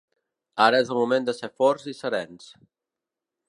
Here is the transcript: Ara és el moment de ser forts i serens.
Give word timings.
Ara 0.67 0.79
és 0.83 0.89
el 0.95 0.99
moment 1.01 1.29
de 1.29 1.37
ser 1.41 1.51
forts 1.61 1.87
i 1.95 1.95
serens. 2.01 2.49